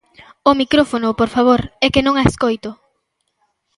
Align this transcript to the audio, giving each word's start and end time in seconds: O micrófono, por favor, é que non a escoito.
O 0.49 0.51
micrófono, 0.61 1.09
por 1.19 1.29
favor, 1.35 1.61
é 1.85 1.87
que 1.93 2.05
non 2.05 2.15
a 2.17 2.23
escoito. 2.29 2.69